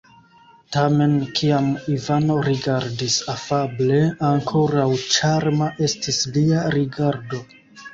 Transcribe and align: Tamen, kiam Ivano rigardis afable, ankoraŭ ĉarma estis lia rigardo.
Tamen, 0.75 1.11
kiam 1.39 1.67
Ivano 1.97 2.39
rigardis 2.49 3.19
afable, 3.37 4.03
ankoraŭ 4.33 4.91
ĉarma 5.15 5.73
estis 5.93 6.25
lia 6.37 6.71
rigardo. 6.81 7.49